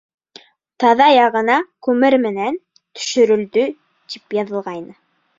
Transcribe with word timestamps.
Таҙа 0.83 1.09
яғына 1.15 1.57
күмер 1.87 2.17
менән: 2.23 2.57
«Төшөрөлдө» 3.01 3.67
тип 4.15 4.35
яҙылғайны. 4.39 4.97